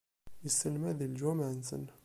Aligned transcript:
Isselmad 0.47 0.95
di 0.97 1.07
leǧwameɛ-nsen. 1.11 1.83